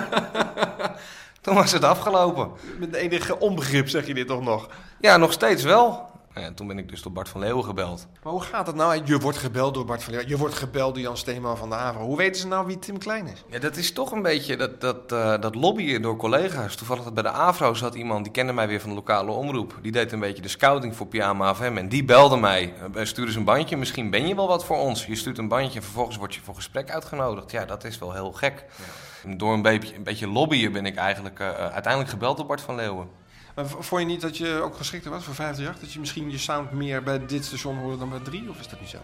toen 1.40 1.54
was 1.54 1.72
het 1.72 1.84
afgelopen. 1.84 2.50
Met 2.78 2.94
enige 2.94 3.38
onbegrip 3.38 3.88
zeg 3.88 4.06
je 4.06 4.14
dit 4.14 4.26
toch 4.26 4.42
nog? 4.42 4.68
Ja, 5.00 5.16
nog 5.16 5.32
steeds 5.32 5.62
wel. 5.62 6.09
En 6.32 6.54
toen 6.54 6.66
ben 6.66 6.78
ik 6.78 6.88
dus 6.88 7.02
door 7.02 7.12
Bart 7.12 7.28
van 7.28 7.40
Leeuwen 7.40 7.64
gebeld. 7.64 8.06
Maar 8.22 8.32
hoe 8.32 8.42
gaat 8.42 8.66
het 8.66 8.76
nou? 8.76 9.02
Je 9.04 9.18
wordt 9.18 9.38
gebeld 9.38 9.74
door 9.74 9.84
Bart 9.84 10.02
van 10.02 10.12
Leeuwen. 10.12 10.30
Je 10.30 10.36
wordt 10.36 10.54
gebeld 10.54 10.94
door 10.94 11.02
Jan 11.02 11.16
Steeman 11.16 11.56
van 11.56 11.68
de 11.68 11.74
Avro. 11.74 12.00
Hoe 12.00 12.16
weten 12.16 12.40
ze 12.40 12.46
nou 12.46 12.66
wie 12.66 12.78
Tim 12.78 12.98
Klein 12.98 13.26
is? 13.26 13.44
Ja, 13.48 13.58
dat 13.58 13.76
is 13.76 13.92
toch 13.92 14.12
een 14.12 14.22
beetje 14.22 14.56
dat, 14.56 14.80
dat, 14.80 15.12
uh, 15.12 15.40
dat 15.40 15.54
lobbyen 15.54 16.02
door 16.02 16.16
collega's. 16.16 16.76
Toevallig 16.76 17.12
bij 17.12 17.22
de 17.22 17.30
Avro 17.30 17.74
zat 17.74 17.94
iemand, 17.94 18.24
die 18.24 18.32
kende 18.32 18.52
mij 18.52 18.68
weer 18.68 18.80
van 18.80 18.88
de 18.88 18.94
lokale 18.94 19.30
omroep. 19.30 19.78
Die 19.82 19.92
deed 19.92 20.12
een 20.12 20.20
beetje 20.20 20.42
de 20.42 20.48
scouting 20.48 20.96
voor 20.96 21.06
Pyjama 21.06 21.54
FM. 21.54 21.76
En 21.76 21.88
die 21.88 22.04
belde 22.04 22.36
mij. 22.36 22.74
Uh, 22.96 23.04
stuur 23.04 23.26
eens 23.26 23.34
een 23.34 23.44
bandje. 23.44 23.76
Misschien 23.76 24.10
ben 24.10 24.26
je 24.26 24.34
wel 24.34 24.48
wat 24.48 24.64
voor 24.64 24.78
ons. 24.78 25.06
Je 25.06 25.16
stuurt 25.16 25.38
een 25.38 25.48
bandje 25.48 25.78
en 25.78 25.84
vervolgens 25.84 26.16
word 26.16 26.34
je 26.34 26.40
voor 26.40 26.54
gesprek 26.54 26.90
uitgenodigd. 26.90 27.50
Ja, 27.50 27.64
dat 27.64 27.84
is 27.84 27.98
wel 27.98 28.12
heel 28.12 28.32
gek. 28.32 28.64
Ja. 28.76 29.34
Door 29.36 29.52
een 29.52 29.62
beetje, 29.62 29.96
een 29.96 30.02
beetje 30.02 30.28
lobbyen 30.28 30.72
ben 30.72 30.86
ik 30.86 30.96
eigenlijk 30.96 31.38
uh, 31.40 31.48
uiteindelijk 31.48 32.12
gebeld 32.12 32.36
door 32.36 32.46
Bart 32.46 32.60
van 32.60 32.74
Leeuwen. 32.74 33.19
Maar 33.60 33.84
vond 33.84 34.00
je 34.00 34.06
niet 34.06 34.20
dat 34.20 34.36
je 34.36 34.60
ook 34.62 34.76
geschikter 34.76 35.10
was 35.10 35.24
voor 35.24 35.34
538? 35.34 35.82
Dat 35.82 35.92
je 35.92 36.00
misschien 36.00 36.30
je 36.30 36.38
sound 36.38 36.70
meer 36.70 37.02
bij 37.02 37.26
dit 37.26 37.44
station 37.44 37.78
hoorde 37.78 37.98
dan 37.98 38.08
bij 38.08 38.18
3? 38.18 38.48
Of 38.48 38.60
is 38.60 38.68
dat 38.68 38.80
niet 38.80 38.88
zo? 38.88 38.98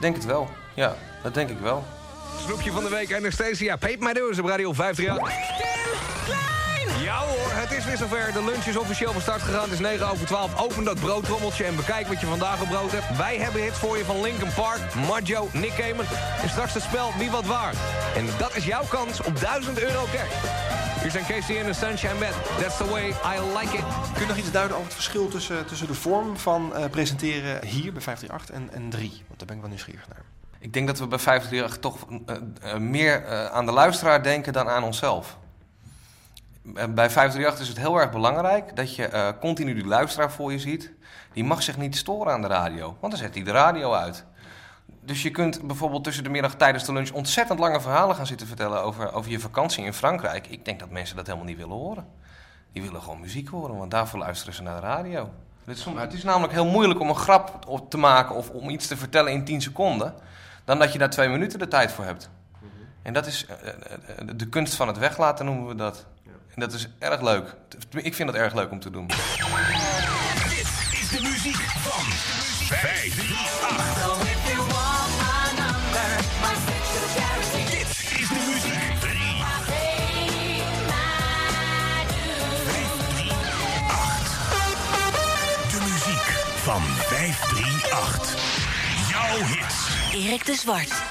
Denk 0.00 0.14
het 0.14 0.24
wel. 0.24 0.50
Ja, 0.74 0.96
dat 1.22 1.34
denk 1.34 1.50
ik 1.50 1.58
wel. 1.58 1.84
Snoepje 2.44 2.72
van 2.72 2.82
de 2.82 2.90
week, 2.90 3.14
Anastasia. 3.14 3.76
Peep 3.76 4.00
mij 4.00 4.12
dus 4.12 4.38
op 4.38 4.46
Radio 4.46 4.72
538. 4.72 7.00
Ja 7.02 7.18
hoor, 7.18 7.52
het 7.52 7.72
is 7.72 7.84
weer 7.84 7.96
zover. 7.96 8.32
De 8.32 8.44
lunch 8.44 8.64
is 8.64 8.76
officieel 8.76 9.12
van 9.12 9.20
start 9.20 9.42
gegaan. 9.42 9.62
Het 9.62 9.72
is 9.72 9.78
9 9.78 10.10
over 10.10 10.26
12. 10.26 10.60
Open 10.60 10.84
dat 10.84 11.00
broodtrommeltje 11.00 11.64
en 11.64 11.76
bekijk 11.76 12.06
wat 12.06 12.20
je 12.20 12.26
vandaag 12.26 12.62
op 12.62 12.68
brood 12.68 12.92
hebt. 12.92 13.16
Wij 13.16 13.36
hebben 13.36 13.62
hits 13.62 13.78
voor 13.78 13.96
je 13.96 14.04
van 14.04 14.20
Linkin 14.20 14.52
Park, 14.54 14.94
Majo, 14.94 15.48
Nick 15.52 15.74
Cayman. 15.76 16.04
En 16.42 16.48
straks 16.48 16.74
het 16.74 16.82
spel 16.82 17.12
Wie 17.18 17.30
Wat 17.30 17.46
Waar. 17.46 17.74
En 18.16 18.26
dat 18.38 18.56
is 18.56 18.64
jouw 18.64 18.84
kans 18.88 19.22
op 19.22 19.40
1000 19.40 19.82
euro 19.82 20.04
cash. 20.12 20.71
Hier 21.02 21.10
zijn 21.10 21.24
Casey 21.24 21.60
en 21.60 21.66
de 21.66 21.72
Sunshine 21.72 22.14
Band. 22.14 22.34
That's 22.60 22.76
the 22.76 22.88
way 22.90 23.08
I 23.08 23.58
like 23.58 23.76
it. 23.76 23.84
Kun 24.12 24.20
je 24.20 24.26
nog 24.26 24.36
iets 24.36 24.50
duiden 24.50 24.76
over 24.76 24.86
het 24.86 24.94
verschil 24.94 25.28
tussen, 25.28 25.66
tussen 25.66 25.86
de 25.86 25.94
vorm 25.94 26.36
van 26.36 26.72
uh, 26.76 26.84
presenteren 26.90 27.66
hier 27.66 27.92
bij 27.92 28.02
538 28.02 28.50
en, 28.50 28.82
en 28.82 28.90
3? 28.90 29.10
Want 29.26 29.38
daar 29.38 29.46
ben 29.46 29.54
ik 29.54 29.60
wel 29.60 29.70
nieuwsgierig 29.70 30.08
naar. 30.08 30.22
Ik 30.58 30.72
denk 30.72 30.86
dat 30.86 30.98
we 30.98 31.06
bij 31.06 31.18
538 31.18 31.78
toch 31.78 32.06
uh, 32.10 32.36
uh, 32.64 32.80
meer 32.80 33.26
aan 33.50 33.66
de 33.66 33.72
luisteraar 33.72 34.22
denken 34.22 34.52
dan 34.52 34.68
aan 34.68 34.82
onszelf. 34.82 35.38
Bij 36.62 37.10
538 37.10 37.60
is 37.60 37.68
het 37.68 37.78
heel 37.78 37.96
erg 37.96 38.10
belangrijk 38.10 38.76
dat 38.76 38.94
je 38.96 39.34
continu 39.40 39.74
die 39.74 39.86
luisteraar 39.86 40.32
voor 40.32 40.52
je 40.52 40.58
ziet. 40.58 40.92
Die 41.32 41.44
mag 41.44 41.62
zich 41.62 41.76
niet 41.76 41.96
storen 41.96 42.32
aan 42.32 42.42
de 42.42 42.48
radio, 42.48 42.96
want 43.00 43.12
dan 43.12 43.22
zet 43.22 43.34
hij 43.34 43.44
de 43.44 43.50
radio 43.50 43.92
uit. 43.92 44.24
Dus 45.04 45.22
je 45.22 45.30
kunt 45.30 45.66
bijvoorbeeld 45.66 46.04
tussen 46.04 46.24
de 46.24 46.30
middag 46.30 46.54
tijdens 46.54 46.84
de 46.84 46.92
lunch 46.92 47.10
ontzettend 47.10 47.58
lange 47.58 47.80
verhalen 47.80 48.16
gaan 48.16 48.26
zitten 48.26 48.46
vertellen 48.46 48.82
over, 48.82 49.12
over 49.12 49.30
je 49.30 49.40
vakantie 49.40 49.84
in 49.84 49.92
Frankrijk. 49.92 50.46
Ik 50.46 50.64
denk 50.64 50.80
dat 50.80 50.90
mensen 50.90 51.16
dat 51.16 51.26
helemaal 51.26 51.46
niet 51.46 51.56
willen 51.56 51.76
horen. 51.76 52.06
Die 52.72 52.82
willen 52.82 53.02
gewoon 53.02 53.20
muziek 53.20 53.48
horen, 53.48 53.76
want 53.76 53.90
daarvoor 53.90 54.18
luisteren 54.18 54.54
ze 54.54 54.62
naar 54.62 54.80
de 54.80 54.86
radio. 54.86 55.30
Het 55.64 55.78
is, 55.78 55.84
het 55.84 56.12
is 56.12 56.22
namelijk 56.22 56.52
heel 56.52 56.66
moeilijk 56.66 57.00
om 57.00 57.08
een 57.08 57.14
grap 57.14 57.66
te 57.88 57.96
maken 57.96 58.34
of 58.34 58.50
om 58.50 58.68
iets 58.68 58.86
te 58.86 58.96
vertellen 58.96 59.32
in 59.32 59.44
10 59.44 59.62
seconden, 59.62 60.14
dan 60.64 60.78
dat 60.78 60.92
je 60.92 60.98
daar 60.98 61.10
twee 61.10 61.28
minuten 61.28 61.58
de 61.58 61.68
tijd 61.68 61.92
voor 61.92 62.04
hebt. 62.04 62.30
En 63.02 63.12
dat 63.12 63.26
is 63.26 63.46
de 64.34 64.48
kunst 64.48 64.74
van 64.74 64.88
het 64.88 64.98
weglaten, 64.98 65.44
noemen 65.44 65.66
we 65.66 65.74
dat. 65.74 66.06
En 66.54 66.60
dat 66.60 66.72
is 66.72 66.88
erg 66.98 67.20
leuk. 67.20 67.56
Ik 67.90 68.14
vind 68.14 68.28
dat 68.32 68.40
erg 68.40 68.54
leuk 68.54 68.70
om 68.70 68.80
te 68.80 68.90
doen. 68.90 69.06
Dit 69.06 69.16
is 70.92 71.08
de 71.10 71.20
muziek 71.22 71.56
van 71.56 72.04
538. 72.76 74.31
Erik 90.12 90.46
de 90.46 90.54
Zwart. 90.54 91.02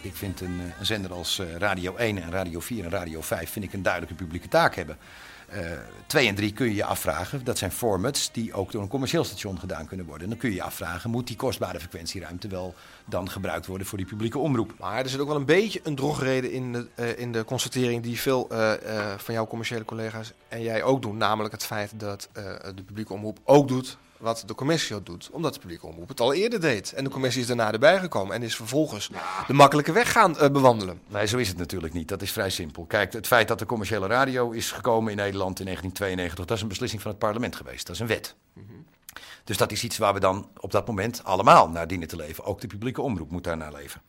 Ik 0.00 0.14
vind 0.14 0.40
een, 0.40 0.60
eh, 0.60 0.78
een 0.78 0.86
zender 0.86 1.12
als 1.12 1.38
eh, 1.38 1.56
Radio 1.56 1.96
1 1.96 2.22
en 2.22 2.30
Radio 2.30 2.60
4 2.60 2.84
en 2.84 2.90
Radio 2.90 3.20
5 3.20 3.50
vind 3.50 3.64
ik 3.64 3.72
een 3.72 3.82
duidelijke 3.82 4.14
publieke 4.14 4.48
taak 4.48 4.74
hebben. 4.74 4.98
Uh, 5.54 5.60
twee 6.06 6.28
en 6.28 6.34
drie 6.34 6.52
kun 6.52 6.66
je 6.66 6.74
je 6.74 6.84
afvragen. 6.84 7.44
Dat 7.44 7.58
zijn 7.58 7.72
formats 7.72 8.32
die 8.32 8.52
ook 8.52 8.72
door 8.72 8.82
een 8.82 8.88
commercieel 8.88 9.24
station 9.24 9.58
gedaan 9.58 9.86
kunnen 9.86 10.06
worden. 10.06 10.24
En 10.24 10.30
dan 10.30 10.38
kun 10.38 10.48
je 10.48 10.54
je 10.54 10.62
afvragen, 10.62 11.10
moet 11.10 11.26
die 11.26 11.36
kostbare 11.36 11.80
frequentieruimte 11.80 12.48
wel 12.48 12.74
dan 13.04 13.30
gebruikt 13.30 13.66
worden 13.66 13.86
voor 13.86 13.98
die 13.98 14.06
publieke 14.06 14.38
omroep? 14.38 14.72
Maar 14.78 14.98
er 14.98 15.08
zit 15.08 15.20
ook 15.20 15.26
wel 15.26 15.36
een 15.36 15.44
beetje 15.44 15.80
een 15.82 15.94
drogreden 15.94 16.52
in 16.52 16.72
de, 16.72 16.88
uh, 16.96 17.18
in 17.18 17.32
de 17.32 17.44
constatering 17.44 18.02
die 18.02 18.20
veel 18.20 18.48
uh, 18.52 18.72
van 19.16 19.34
jouw 19.34 19.46
commerciële 19.46 19.84
collega's 19.84 20.32
en 20.48 20.62
jij 20.62 20.82
ook 20.82 21.02
doen. 21.02 21.16
Namelijk 21.16 21.54
het 21.54 21.64
feit 21.64 21.92
dat 21.96 22.28
de 22.74 22.82
publieke 22.86 23.12
omroep 23.12 23.38
ook 23.44 23.68
doet 23.68 23.98
wat 24.20 24.42
de 24.46 24.54
commissie 24.54 25.02
doet. 25.02 25.28
Omdat 25.32 25.54
de 25.54 25.60
publieke 25.60 25.86
omroep 25.86 26.08
het 26.08 26.20
al 26.20 26.34
eerder 26.34 26.60
deed. 26.60 26.92
En 26.92 27.04
de 27.04 27.10
commissie 27.10 27.40
is 27.40 27.46
daarna 27.46 27.72
erbij 27.72 27.98
gekomen 27.98 28.34
en 28.34 28.42
is 28.42 28.56
vervolgens 28.56 29.10
de 29.46 29.52
makkelijke 29.52 29.92
weg 29.92 30.12
gaan 30.12 30.36
uh, 30.40 30.48
bewandelen. 30.48 31.00
Nee, 31.08 31.26
zo 31.26 31.36
is 31.36 31.48
het 31.48 31.56
natuurlijk 31.56 31.92
niet. 31.92 32.08
Dat 32.08 32.22
is 32.22 32.32
vrij 32.32 32.50
simpel. 32.50 32.84
Kijk, 32.84 33.12
het 33.12 33.26
feit 33.26 33.48
dat 33.48 33.58
de 33.58 33.66
commerciële 33.66 34.06
radio 34.06 34.50
is 34.50 34.72
gekomen 34.72 35.10
in 35.10 35.16
Nederland 35.16 35.58
in 35.58 35.64
1992, 35.64 36.44
dat 36.44 36.56
is 36.56 36.62
een 36.62 36.68
beslissing 36.68 37.02
van 37.02 37.10
het 37.10 37.20
parlement 37.20 37.56
geweest. 37.56 37.86
Dat 37.86 37.94
is 37.94 38.00
een 38.00 38.06
wet. 38.06 38.34
Dus 39.44 39.56
dat 39.56 39.72
is 39.72 39.84
iets 39.84 39.98
waar 39.98 40.14
we 40.14 40.20
dan 40.20 40.48
op 40.56 40.70
dat 40.70 40.86
moment 40.86 41.24
allemaal 41.24 41.68
naar 41.68 41.86
dienen 41.86 42.08
te 42.08 42.16
leven. 42.16 42.44
Ook 42.44 42.60
de 42.60 42.66
publieke 42.66 43.02
omroep 43.02 43.30
moet 43.30 43.44
daar 43.44 43.56
naar 43.56 43.72
leven. 43.72 44.02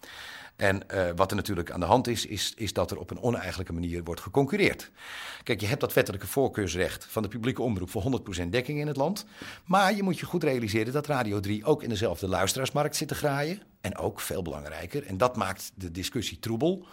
En 0.55 0.83
uh, 0.93 1.09
wat 1.15 1.29
er 1.29 1.35
natuurlijk 1.35 1.71
aan 1.71 1.79
de 1.79 1.85
hand 1.85 2.07
is, 2.07 2.25
is, 2.25 2.53
is 2.55 2.73
dat 2.73 2.91
er 2.91 2.99
op 2.99 3.09
een 3.09 3.21
oneigenlijke 3.21 3.73
manier 3.73 4.03
wordt 4.03 4.21
geconcurreerd. 4.21 4.91
Kijk, 5.43 5.61
je 5.61 5.67
hebt 5.67 5.81
dat 5.81 5.93
wettelijke 5.93 6.27
voorkeursrecht 6.27 7.05
van 7.09 7.21
de 7.21 7.27
publieke 7.27 7.61
omroep 7.61 7.89
voor 7.89 8.21
100% 8.45 8.49
dekking 8.49 8.79
in 8.79 8.87
het 8.87 8.97
land. 8.97 9.25
Maar 9.65 9.95
je 9.95 10.03
moet 10.03 10.19
je 10.19 10.25
goed 10.25 10.43
realiseren 10.43 10.93
dat 10.93 11.07
Radio 11.07 11.39
3 11.39 11.65
ook 11.65 11.83
in 11.83 11.89
dezelfde 11.89 12.27
luisteraarsmarkt 12.27 12.95
zit 12.95 13.07
te 13.07 13.15
graaien. 13.15 13.61
En 13.81 13.97
ook, 13.97 14.19
veel 14.19 14.41
belangrijker, 14.41 15.05
en 15.05 15.17
dat 15.17 15.35
maakt 15.35 15.71
de 15.75 15.91
discussie 15.91 16.39
troebel, 16.39 16.85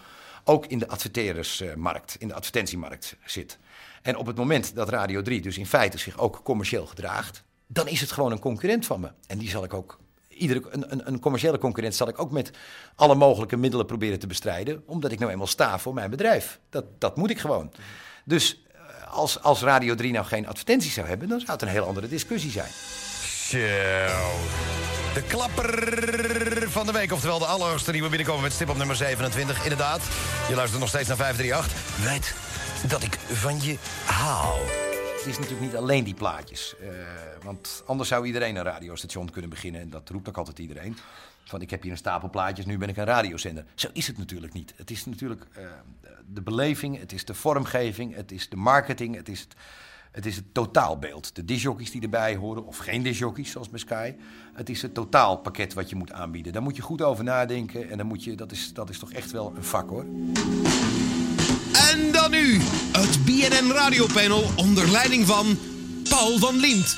ook 0.44 0.66
in 0.66 0.78
de 0.78 0.88
adverteerdersmarkt, 0.88 2.16
in 2.18 2.28
de 2.28 2.34
advertentiemarkt 2.34 3.16
zit. 3.24 3.58
En 4.02 4.16
op 4.16 4.26
het 4.26 4.36
moment 4.36 4.74
dat 4.74 4.88
Radio 4.88 5.22
3 5.22 5.40
dus 5.40 5.58
in 5.58 5.66
feite 5.66 5.98
zich 5.98 6.18
ook 6.18 6.40
commercieel 6.42 6.86
gedraagt, 6.86 7.44
dan 7.66 7.88
is 7.88 8.00
het 8.00 8.12
gewoon 8.12 8.32
een 8.32 8.38
concurrent 8.38 8.86
van 8.86 9.00
me. 9.00 9.10
En 9.26 9.38
die 9.38 9.48
zal 9.48 9.64
ik 9.64 9.74
ook 9.74 9.98
iedere, 10.38 10.62
een, 10.70 10.92
een, 10.92 11.08
een, 11.08 11.20
commerciële 11.20 11.58
concurrent 11.58 11.94
zal 11.94 12.08
ik 12.08 12.20
ook 12.20 12.30
met 12.30 12.50
alle 12.94 13.14
mogelijke 13.14 13.56
middelen 13.56 13.86
proberen 13.86 14.18
te 14.18 14.26
bestrijden. 14.26 14.82
Omdat 14.86 15.12
ik 15.12 15.18
nou 15.18 15.32
eenmaal 15.32 15.46
sta 15.46 15.78
voor 15.78 15.94
mijn 15.94 16.10
bedrijf. 16.10 16.60
Dat, 16.70 16.84
dat 16.98 17.16
moet 17.16 17.30
ik 17.30 17.38
gewoon. 17.38 17.72
Dus 18.24 18.62
eh, 18.72 18.80
als, 19.14 19.42
als 19.42 19.62
Radio 19.62 19.94
3 19.94 20.12
nou 20.12 20.26
geen 20.26 20.46
advertenties 20.46 20.94
zou 20.94 21.06
hebben, 21.06 21.28
dan 21.28 21.40
zou 21.40 21.52
het 21.52 21.62
een 21.62 21.68
heel 21.68 21.86
andere 21.86 22.08
discussie 22.08 22.50
zijn. 22.50 22.70
Zo. 23.48 23.58
De 25.14 25.22
klapper 25.26 26.70
van 26.70 26.86
de 26.86 26.92
week, 26.92 27.12
oftewel 27.12 27.38
de 27.38 27.44
allerhoogste 27.44 27.92
we 27.92 28.08
binnenkomen 28.08 28.42
met 28.42 28.52
stip 28.52 28.68
op 28.68 28.76
nummer 28.76 28.96
27. 28.96 29.62
Inderdaad, 29.62 30.00
je 30.48 30.54
luistert 30.54 30.80
nog 30.80 30.88
steeds 30.88 31.08
naar 31.08 31.16
538. 31.16 32.04
Weet 32.04 32.34
dat 32.90 33.02
ik 33.02 33.18
van 33.32 33.60
je 33.62 33.76
het 34.04 34.87
is 35.28 35.38
natuurlijk 35.38 35.66
niet 35.66 35.76
alleen 35.76 36.04
die 36.04 36.14
plaatjes. 36.14 36.74
Uh, 36.80 36.88
want 37.42 37.82
anders 37.86 38.08
zou 38.08 38.26
iedereen 38.26 38.56
een 38.56 38.62
radiostation 38.62 39.30
kunnen 39.30 39.50
beginnen. 39.50 39.80
En 39.80 39.90
dat 39.90 40.08
roept 40.08 40.28
ook 40.28 40.36
altijd 40.36 40.58
iedereen. 40.58 40.96
Van 41.44 41.60
ik 41.60 41.70
heb 41.70 41.82
hier 41.82 41.90
een 41.90 41.98
stapel 41.98 42.30
plaatjes, 42.30 42.66
nu 42.66 42.78
ben 42.78 42.88
ik 42.88 42.96
een 42.96 43.04
radiozender. 43.04 43.64
Zo 43.74 43.88
is 43.92 44.06
het 44.06 44.18
natuurlijk 44.18 44.52
niet. 44.52 44.72
Het 44.76 44.90
is 44.90 45.04
natuurlijk 45.04 45.46
uh, 45.58 45.66
de 46.26 46.42
beleving, 46.42 46.98
het 46.98 47.12
is 47.12 47.24
de 47.24 47.34
vormgeving, 47.34 48.14
het 48.14 48.32
is 48.32 48.48
de 48.48 48.56
marketing, 48.56 49.14
het 49.14 49.28
is 49.28 49.40
het, 49.40 49.54
het, 50.10 50.26
is 50.26 50.36
het 50.36 50.54
totaalbeeld. 50.54 51.34
De 51.34 51.44
disjockeys 51.44 51.90
die 51.90 52.02
erbij 52.02 52.36
horen, 52.36 52.66
of 52.66 52.76
geen 52.76 53.02
disjockeys 53.02 53.50
zoals 53.50 53.68
bij 53.68 53.80
Sky. 53.80 54.14
Het 54.52 54.68
is 54.68 54.82
het 54.82 54.94
totaalpakket 54.94 55.74
wat 55.74 55.90
je 55.90 55.96
moet 55.96 56.12
aanbieden. 56.12 56.52
Daar 56.52 56.62
moet 56.62 56.76
je 56.76 56.82
goed 56.82 57.02
over 57.02 57.24
nadenken. 57.24 57.90
En 57.90 57.96
dan 57.98 58.06
moet 58.06 58.24
je, 58.24 58.34
dat, 58.34 58.52
is, 58.52 58.72
dat 58.72 58.90
is 58.90 58.98
toch 58.98 59.12
echt 59.12 59.30
wel 59.30 59.52
een 59.56 59.64
vak 59.64 59.88
hoor. 59.88 60.04
En 61.78 62.12
dan 62.12 62.30
nu 62.30 62.58
het 62.92 63.24
BNN 63.24 63.70
Radiopanel 63.70 64.44
onder 64.56 64.90
leiding 64.90 65.26
van 65.26 65.58
Paul 66.08 66.38
van 66.38 66.56
Liemt. 66.56 66.96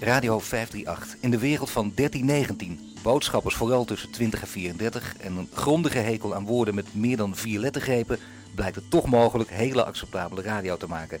Radio 0.00 0.38
538 0.38 1.16
in 1.20 1.30
de 1.30 1.38
wereld 1.38 1.70
van 1.70 1.92
1319. 1.94 2.94
Boodschappers 3.02 3.54
vooral 3.54 3.84
tussen 3.84 4.10
20 4.10 4.40
en 4.40 4.48
34 4.48 5.16
en 5.20 5.36
een 5.36 5.48
grondige 5.52 5.98
hekel 5.98 6.34
aan 6.34 6.44
woorden 6.44 6.74
met 6.74 6.94
meer 6.94 7.16
dan 7.16 7.36
vier 7.36 7.60
lettergrepen 7.60 8.18
blijkt 8.54 8.76
het 8.76 8.90
toch 8.90 9.06
mogelijk 9.06 9.50
hele 9.50 9.84
acceptabele 9.84 10.42
radio 10.42 10.76
te 10.76 10.88
maken. 10.88 11.20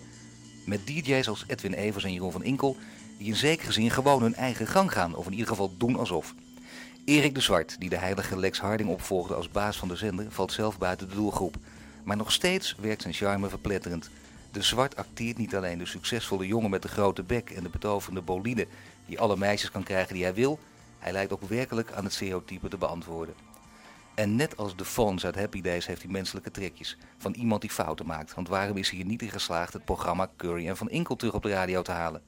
Met 0.64 0.86
DJ's 0.86 1.28
als 1.28 1.44
Edwin 1.46 1.72
Evers 1.72 2.04
en 2.04 2.12
Jeroen 2.12 2.32
van 2.32 2.44
Inkel, 2.44 2.76
die 3.18 3.26
in 3.26 3.36
zekere 3.36 3.72
zin 3.72 3.90
gewoon 3.90 4.22
hun 4.22 4.34
eigen 4.34 4.66
gang 4.66 4.92
gaan, 4.92 5.16
of 5.16 5.26
in 5.26 5.32
ieder 5.32 5.46
geval 5.46 5.74
doen 5.76 5.96
alsof. 5.96 6.34
Erik 7.04 7.34
de 7.34 7.40
Zwart, 7.40 7.76
die 7.78 7.88
de 7.88 7.98
heilige 7.98 8.38
Lex 8.38 8.60
Harding 8.60 8.90
opvolgde 8.90 9.34
als 9.34 9.50
baas 9.50 9.76
van 9.76 9.88
de 9.88 9.96
zender, 9.96 10.26
valt 10.28 10.52
zelf 10.52 10.78
buiten 10.78 11.08
de 11.08 11.14
doelgroep. 11.14 11.56
Maar 12.08 12.16
nog 12.16 12.32
steeds 12.32 12.76
werkt 12.80 13.02
zijn 13.02 13.14
charme 13.14 13.48
verpletterend. 13.48 14.10
De 14.52 14.62
Zwart 14.62 14.96
acteert 14.96 15.38
niet 15.38 15.56
alleen 15.56 15.78
de 15.78 15.86
succesvolle 15.86 16.46
jongen 16.46 16.70
met 16.70 16.82
de 16.82 16.88
grote 16.88 17.22
bek 17.22 17.50
en 17.50 17.62
de 17.62 17.68
betoverende 17.68 18.20
boline 18.20 18.66
die 19.06 19.20
alle 19.20 19.36
meisjes 19.36 19.70
kan 19.70 19.82
krijgen 19.82 20.14
die 20.14 20.22
hij 20.22 20.34
wil, 20.34 20.58
hij 20.98 21.12
lijkt 21.12 21.32
ook 21.32 21.42
werkelijk 21.42 21.92
aan 21.92 22.04
het 22.04 22.12
stereotype 22.12 22.68
te 22.68 22.76
beantwoorden. 22.76 23.34
En 24.14 24.36
net 24.36 24.56
als 24.56 24.76
de 24.76 24.84
Fons 24.84 25.24
uit 25.24 25.34
Happy 25.34 25.60
Days 25.60 25.86
heeft 25.86 26.02
hij 26.02 26.10
menselijke 26.10 26.50
trekjes 26.50 26.96
van 27.18 27.34
iemand 27.34 27.60
die 27.60 27.70
fouten 27.70 28.06
maakt. 28.06 28.34
Want 28.34 28.48
waarom 28.48 28.76
is 28.76 28.90
hij 28.90 29.00
er 29.00 29.06
niet 29.06 29.22
in 29.22 29.30
geslaagd 29.30 29.72
het 29.72 29.84
programma 29.84 30.30
Curry 30.36 30.68
en 30.68 30.76
Van 30.76 30.90
Inkel 30.90 31.16
terug 31.16 31.34
op 31.34 31.42
de 31.42 31.50
radio 31.50 31.82
te 31.82 31.92
halen? 31.92 32.22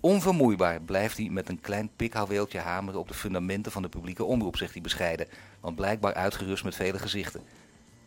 Onvermoeibaar 0.00 0.80
blijft 0.80 1.16
hij 1.16 1.28
met 1.28 1.48
een 1.48 1.60
klein 1.60 1.90
pikhouweeltje 1.96 2.58
hameren 2.58 3.00
op 3.00 3.08
de 3.08 3.14
fundamenten 3.14 3.72
van 3.72 3.82
de 3.82 3.88
publieke 3.88 4.24
omroep, 4.24 4.56
zegt 4.56 4.72
hij 4.72 4.82
bescheiden. 4.82 5.26
Want 5.60 5.76
blijkbaar 5.76 6.14
uitgerust 6.14 6.64
met 6.64 6.74
vele 6.74 6.98
gezichten. 6.98 7.42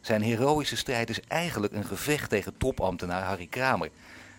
Zijn 0.01 0.21
heroïsche 0.21 0.77
strijd 0.77 1.09
is 1.09 1.21
eigenlijk 1.21 1.73
een 1.73 1.85
gevecht 1.85 2.29
tegen 2.29 2.57
topambtenaar 2.57 3.23
Harry 3.23 3.47
Kramer. 3.47 3.89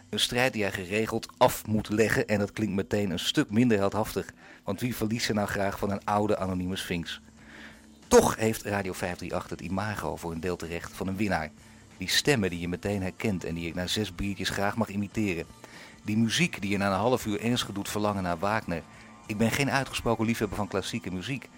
Een 0.09 0.21
strijd 0.21 0.53
die 0.53 0.63
hij 0.63 0.73
geregeld 0.73 1.29
af 1.37 1.67
moet 1.67 1.89
leggen 1.89 2.29
en 2.29 2.39
dat 2.39 2.53
klinkt 2.53 2.75
meteen 2.75 3.11
een 3.11 3.19
stuk 3.19 3.51
minder 3.51 3.79
heldhaftig. 3.79 4.27
Want 4.65 4.81
wie 4.81 4.97
verliest 4.97 5.29
er 5.29 5.35
nou 5.35 5.49
graag 5.49 5.79
van 5.79 5.91
een 5.91 6.05
oude 6.05 6.37
anonieme 6.39 6.77
sphinx? 6.77 7.21
Toch 8.09 8.37
heeft 8.37 8.63
Radio 8.63 8.93
538 8.93 9.51
het 9.51 9.61
imago 9.61 10.17
voor 10.17 10.33
een 10.33 10.41
deel 10.41 10.57
terecht 10.57 10.93
van 10.93 11.07
een 11.07 11.17
winnaar. 11.17 11.51
Die 11.97 12.09
stemmen 12.09 12.51
die 12.51 12.61
je 12.61 12.69
meteen 12.69 13.03
herkent 13.03 13.45
en 13.45 13.55
die 13.55 13.67
je 13.67 13.75
na 13.75 13.87
zes 13.87 14.15
biertjes 14.15 14.49
graag 14.49 14.77
mag 14.77 14.89
imiteren. 14.89 15.47
Die 16.05 16.17
muziek 16.17 16.61
die 16.61 16.71
je 16.71 16.77
na 16.77 16.87
een 16.87 16.99
half 16.99 17.27
uur 17.27 17.41
ernstig 17.41 17.73
doet 17.73 17.89
verlangen 17.89 18.23
naar 18.23 18.39
Wagner. 18.39 18.83
Ik 19.27 19.37
ben 19.39 19.51
geen 19.51 19.71
uitgesproken 19.71 20.25
liefhebber 20.25 20.57
van 20.57 20.69
klassieke 20.69 21.13
muziek. 21.13 21.49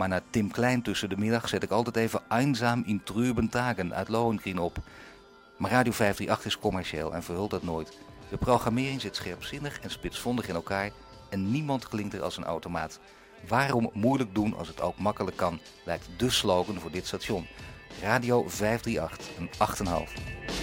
Maar 0.00 0.08
na 0.08 0.22
Tim 0.30 0.50
Klein 0.50 0.82
tussen 0.82 1.08
de 1.08 1.16
middag 1.16 1.48
zet 1.48 1.62
ik 1.62 1.70
altijd 1.70 1.96
even 1.96 2.20
Einsam 2.28 2.82
in 2.86 3.02
Trüben 3.04 3.48
Tagen 3.48 3.94
uit 3.94 4.08
Lohengrin 4.08 4.58
op. 4.58 4.76
Maar 5.56 5.70
Radio 5.70 5.92
538 5.92 6.46
is 6.46 6.58
commercieel 6.58 7.14
en 7.14 7.22
verhult 7.22 7.50
dat 7.50 7.62
nooit. 7.62 7.98
De 8.30 8.36
programmering 8.36 9.00
zit 9.00 9.16
scherpzinnig 9.16 9.80
en 9.80 9.90
spitsvondig 9.90 10.48
in 10.48 10.54
elkaar 10.54 10.90
en 11.28 11.50
niemand 11.50 11.88
klinkt 11.88 12.14
er 12.14 12.22
als 12.22 12.36
een 12.36 12.44
automaat. 12.44 13.00
Waarom 13.48 13.90
moeilijk 13.92 14.34
doen 14.34 14.56
als 14.56 14.68
het 14.68 14.80
ook 14.80 14.98
makkelijk 14.98 15.36
kan, 15.36 15.60
lijkt 15.84 16.08
de 16.16 16.30
slogan 16.30 16.80
voor 16.80 16.90
dit 16.90 17.06
station. 17.06 17.46
Radio 18.02 18.48
538, 18.48 19.28
een 19.38 19.50
8,5. 20.08 20.59